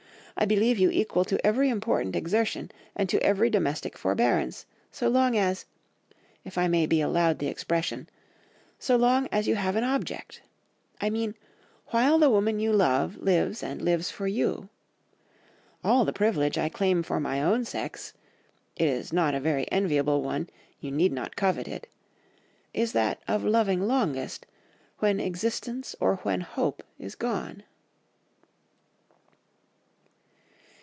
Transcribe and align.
I 0.37 0.45
believe 0.45 0.79
you 0.79 0.89
equal 0.89 1.23
to 1.25 1.45
every 1.45 1.69
important 1.69 2.15
exertion 2.15 2.71
and 2.95 3.07
to 3.09 3.21
every 3.21 3.51
domestic 3.51 3.95
forbearance, 3.95 4.65
so 4.91 5.07
long 5.07 5.37
as—if 5.37 6.57
I 6.57 6.67
may 6.67 6.87
be 6.87 6.99
allowed 6.99 7.37
the 7.37 7.45
expression—so 7.45 8.95
long 8.95 9.27
as 9.31 9.47
you 9.47 9.53
have 9.53 9.75
an 9.75 9.83
object. 9.83 10.41
I 10.99 11.11
mean 11.11 11.35
while 11.87 12.17
the 12.17 12.29
woman 12.31 12.59
you 12.59 12.71
love 12.73 13.17
lives 13.17 13.61
and 13.61 13.83
lives 13.83 14.09
for 14.09 14.25
you. 14.25 14.69
All 15.83 16.05
the 16.05 16.13
privilege 16.13 16.57
I 16.57 16.69
claim 16.69 17.03
for 17.03 17.19
my 17.19 17.39
own 17.43 17.63
sex 17.63 18.13
(it 18.75 18.87
is 18.87 19.13
not 19.13 19.35
a 19.35 19.39
very 19.39 19.67
enviable 19.71 20.23
one, 20.23 20.49
you 20.79 20.89
need 20.89 21.11
not 21.11 21.35
covet 21.35 21.67
it) 21.67 21.85
is 22.73 22.93
that 22.93 23.21
of 23.27 23.43
loving 23.43 23.81
longest, 23.81 24.47
when 24.99 25.19
existence 25.19 25.95
or 25.99 26.15
when 26.23 26.41
hope 26.41 26.81
is 26.97 27.13
gone. 27.13 27.61